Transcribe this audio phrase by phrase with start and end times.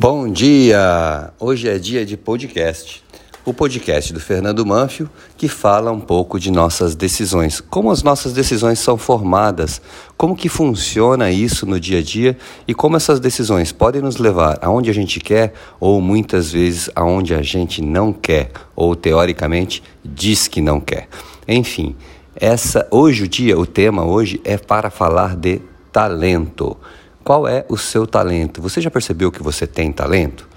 [0.00, 1.32] Bom dia!
[1.40, 3.02] Hoje é dia de podcast.
[3.44, 8.32] O podcast do Fernando Manfio que fala um pouco de nossas decisões, como as nossas
[8.32, 9.82] decisões são formadas,
[10.16, 12.38] como que funciona isso no dia a dia
[12.68, 17.34] e como essas decisões podem nos levar aonde a gente quer ou muitas vezes aonde
[17.34, 21.08] a gente não quer ou teoricamente diz que não quer.
[21.48, 21.96] Enfim,
[22.36, 26.76] essa hoje o dia, o tema hoje é para falar de talento.
[27.28, 28.62] Qual é o seu talento?
[28.62, 30.48] Você já percebeu que você tem talento?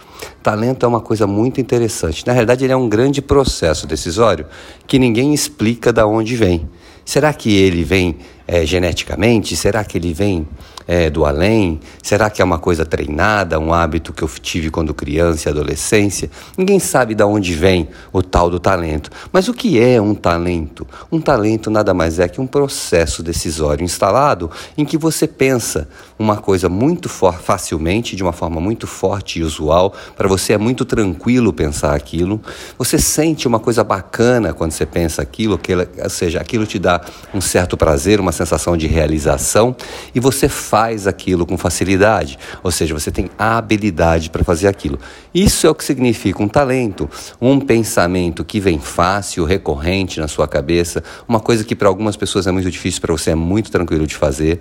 [0.41, 2.25] Talento é uma coisa muito interessante.
[2.25, 4.45] Na realidade, ele é um grande processo decisório
[4.87, 6.69] que ninguém explica de onde vem.
[7.03, 9.53] Será que ele vem é, geneticamente?
[9.57, 10.47] Será que ele vem
[10.91, 11.79] é, do além?
[12.03, 16.29] Será que é uma coisa treinada, um hábito que eu tive quando criança e adolescência?
[16.57, 19.09] Ninguém sabe de onde vem o tal do talento.
[19.31, 20.85] Mas o que é um talento?
[21.09, 25.87] Um talento nada mais é que um processo decisório instalado em que você pensa
[26.19, 29.93] uma coisa muito facilmente, de uma forma muito forte e usual.
[30.17, 32.41] Para você é muito tranquilo pensar aquilo.
[32.77, 36.99] Você sente uma coisa bacana quando você pensa aquilo, que, ou seja, aquilo te dá
[37.33, 39.73] um certo prazer, uma sensação de realização
[40.13, 44.99] e você faz aquilo com facilidade, ou seja, você tem a habilidade para fazer aquilo.
[45.33, 50.47] Isso é o que significa um talento, um pensamento que vem fácil, recorrente na sua
[50.47, 54.07] cabeça, uma coisa que para algumas pessoas é muito difícil, para você é muito tranquilo
[54.07, 54.59] de fazer,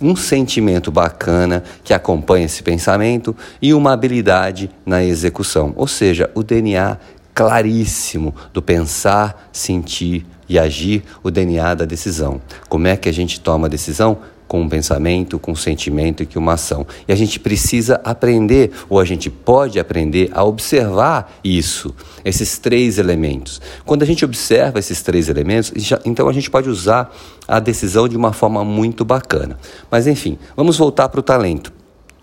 [0.00, 6.42] um sentimento bacana que acompanha esse pensamento e uma habilidade na execução, ou seja, o
[6.42, 6.98] DNA
[7.34, 12.40] claríssimo do pensar, sentir e agir, o DNA da decisão.
[12.68, 14.18] Como é que a gente toma a decisão?
[14.52, 16.86] Com um pensamento, com um sentimento e com uma ação.
[17.08, 22.98] E a gente precisa aprender, ou a gente pode aprender a observar isso, esses três
[22.98, 23.62] elementos.
[23.82, 25.72] Quando a gente observa esses três elementos,
[26.04, 27.10] então a gente pode usar
[27.48, 29.56] a decisão de uma forma muito bacana.
[29.90, 31.72] Mas enfim, vamos voltar para o talento.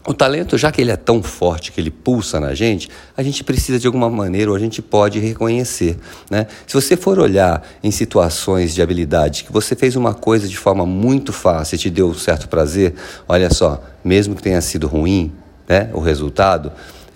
[0.10, 3.44] O talento, já que ele é tão forte, que ele pulsa na gente, a gente
[3.44, 6.00] precisa de alguma maneira, ou a gente pode reconhecer.
[6.32, 6.48] Né?
[6.66, 10.84] Se você for olhar em situações de habilidade, que você fez uma coisa de forma
[10.84, 12.96] muito fácil e te deu certo prazer,
[13.28, 15.32] olha só, mesmo que tenha sido ruim
[15.68, 16.72] né, o resultado,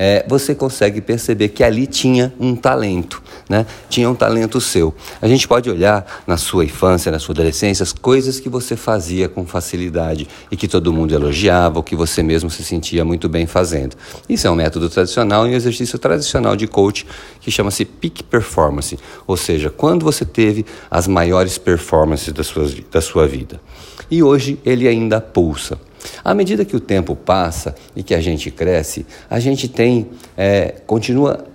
[0.05, 3.65] é, você consegue perceber que ali tinha um talento, né?
[3.89, 4.93] tinha um talento seu.
[5.21, 9.29] A gente pode olhar na sua infância, na sua adolescência, as coisas que você fazia
[9.29, 13.47] com facilidade e que todo mundo elogiava, ou que você mesmo se sentia muito bem
[13.47, 13.95] fazendo.
[14.27, 17.07] Isso é um método tradicional e um exercício tradicional de coach
[17.39, 22.99] que chama-se Peak Performance, ou seja, quando você teve as maiores performances da sua, da
[22.99, 23.61] sua vida.
[24.11, 25.79] E hoje ele ainda pulsa.
[26.23, 30.75] À medida que o tempo passa e que a gente cresce, a gente tem, é,
[30.85, 31.45] continua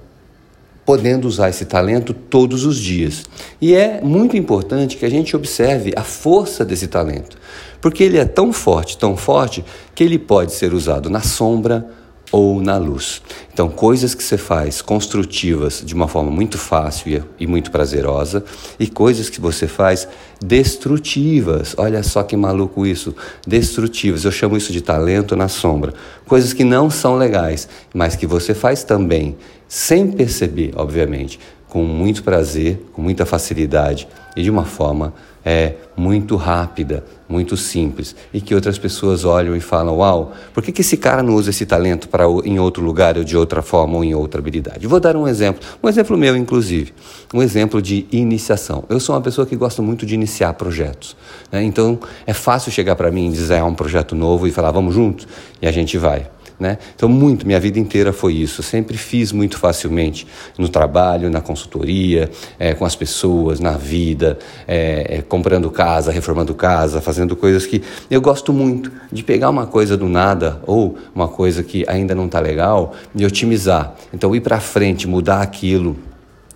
[0.88, 3.25] podendo usar esse talento todos os dias.
[3.60, 7.37] E é muito importante que a gente observe a força desse talento,
[7.78, 9.62] porque ele é tão forte, tão forte,
[9.94, 11.87] que ele pode ser usado na sombra,
[12.30, 13.22] ou na luz.
[13.52, 18.44] Então, coisas que você faz construtivas de uma forma muito fácil e muito prazerosa,
[18.78, 20.06] e coisas que você faz
[20.40, 21.74] destrutivas.
[21.76, 23.14] Olha só que maluco isso,
[23.46, 24.24] destrutivas.
[24.24, 25.92] Eu chamo isso de talento na sombra.
[26.26, 32.22] Coisas que não são legais, mas que você faz também, sem perceber, obviamente, com muito
[32.22, 35.12] prazer, com muita facilidade e de uma forma
[35.44, 40.72] é, muito rápida, muito simples e que outras pessoas olham e falam: Uau, por que,
[40.72, 43.96] que esse cara não usa esse talento para em outro lugar ou de outra forma
[43.96, 44.86] ou em outra habilidade?
[44.86, 46.92] Vou dar um exemplo, um exemplo meu, inclusive,
[47.32, 48.84] um exemplo de iniciação.
[48.88, 51.16] Eu sou uma pessoa que gosta muito de iniciar projetos,
[51.50, 51.62] né?
[51.62, 55.26] então é fácil chegar para mim e dizer um projeto novo e falar: Vamos juntos?
[55.60, 56.30] E a gente vai.
[56.58, 56.76] Né?
[56.96, 58.60] Então, muito, minha vida inteira foi isso.
[58.60, 60.26] Eu sempre fiz muito facilmente
[60.58, 66.52] no trabalho, na consultoria, é, com as pessoas, na vida, é, é, comprando casa, reformando
[66.54, 71.28] casa, fazendo coisas que eu gosto muito de pegar uma coisa do nada ou uma
[71.28, 73.94] coisa que ainda não está legal e otimizar.
[74.12, 75.96] Então, ir para frente, mudar aquilo,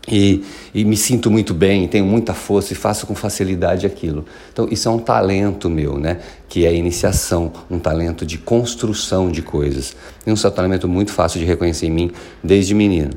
[0.08, 4.24] e, e, me sinto muito bem, tenho muita força e faço com facilidade aquilo.
[4.52, 6.18] Então, isso é um talento meu, né?
[6.48, 9.94] Que é a iniciação, um talento de construção de coisas.
[10.26, 12.10] E um talento muito fácil de reconhecer em mim
[12.42, 13.12] desde menino.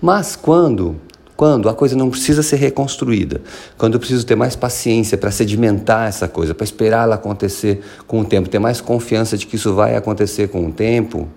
[0.00, 1.00] Mas quando,
[1.36, 3.40] quando a coisa não precisa ser reconstruída,
[3.76, 8.20] quando eu preciso ter mais paciência para sedimentar essa coisa, para esperar ela acontecer com
[8.20, 11.28] o tempo, ter mais confiança de que isso vai acontecer com o tempo,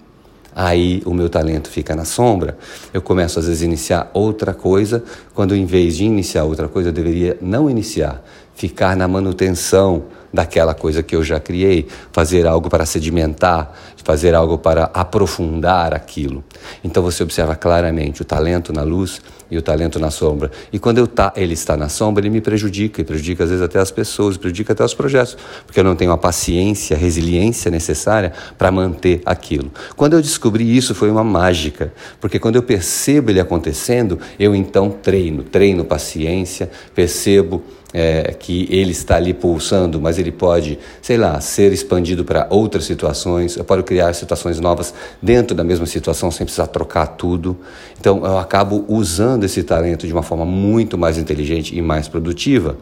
[0.56, 2.58] aí o meu talento fica na sombra,
[2.94, 5.04] eu começo às vezes a iniciar outra coisa,
[5.34, 8.24] quando em vez de iniciar outra coisa eu deveria não iniciar,
[8.56, 13.72] ficar na manutenção daquela coisa que eu já criei, fazer algo para sedimentar,
[14.04, 16.44] fazer algo para aprofundar aquilo.
[16.84, 19.22] Então você observa claramente o talento na luz
[19.52, 20.50] e o talento na sombra.
[20.72, 23.64] E quando eu tá, ele está na sombra, ele me prejudica, e prejudica às vezes
[23.64, 27.70] até as pessoas, prejudica até os projetos, porque eu não tenho a paciência, a resiliência
[27.70, 29.72] necessária para manter aquilo.
[29.96, 34.90] Quando eu descobri isso, foi uma mágica, porque quando eu percebo ele acontecendo, eu então
[34.90, 37.62] treino, treino paciência, percebo
[37.94, 42.86] é, que ele está ali pulsando, mas ele pode, sei lá, ser expandido para outras
[42.86, 43.56] situações.
[43.56, 47.56] Eu posso criar situações novas dentro da mesma situação sem precisar trocar tudo.
[48.00, 52.78] Então eu acabo usando esse talento de uma forma muito mais inteligente e mais produtiva.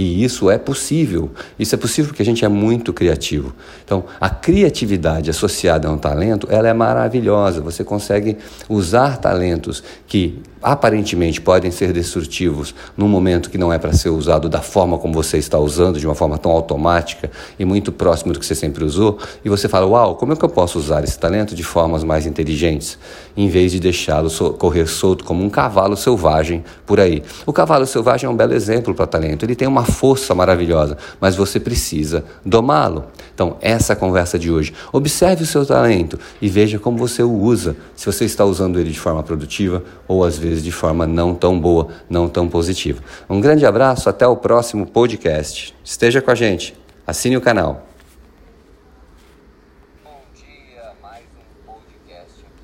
[0.00, 1.30] E isso é possível.
[1.58, 3.52] Isso é possível porque a gente é muito criativo.
[3.84, 7.60] Então, a criatividade associada a um talento, ela é maravilhosa.
[7.60, 13.92] Você consegue usar talentos que aparentemente podem ser destrutivos num momento que não é para
[13.92, 17.90] ser usado da forma como você está usando, de uma forma tão automática e muito
[17.90, 20.78] próximo do que você sempre usou, e você fala: "Uau, como é que eu posso
[20.78, 22.98] usar esse talento de formas mais inteligentes?"
[23.36, 27.22] Em vez de deixá-lo correr solto como um cavalo selvagem por aí.
[27.46, 29.44] O cavalo selvagem é um belo exemplo para talento.
[29.44, 33.04] Ele tem uma força maravilhosa, mas você precisa domá-lo.
[33.34, 34.72] Então, essa é a conversa de hoje.
[34.92, 37.76] Observe o seu talento e veja como você o usa.
[37.96, 41.58] Se você está usando ele de forma produtiva ou às vezes de forma não tão
[41.58, 43.02] boa, não tão positiva.
[43.28, 45.74] Um grande abraço, até o próximo podcast.
[45.84, 46.74] Esteja com a gente,
[47.06, 47.89] assine o canal.